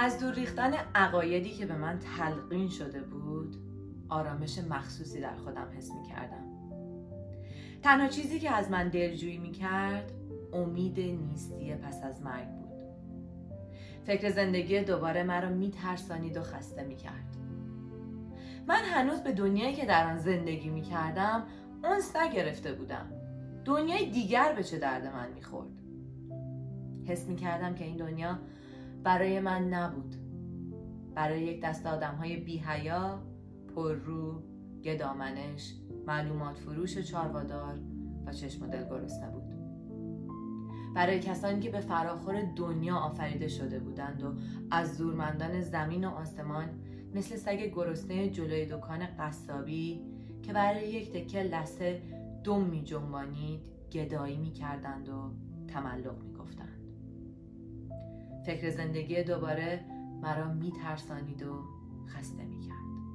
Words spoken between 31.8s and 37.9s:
آدم های بی حیا، رو، گدامنش، معلومات فروش و چاروادار